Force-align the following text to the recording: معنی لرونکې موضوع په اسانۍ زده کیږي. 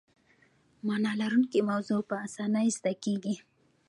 معنی 0.85 1.13
لرونکې 1.21 1.59
موضوع 1.69 2.01
په 2.09 2.15
اسانۍ 2.25 2.67
زده 2.77 2.93
کیږي. 3.03 3.35